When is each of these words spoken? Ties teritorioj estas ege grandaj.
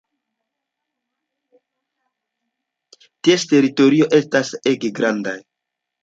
Ties 3.27 3.45
teritorioj 3.51 4.07
estas 4.21 4.49
ege 4.73 4.91
grandaj. 5.01 5.35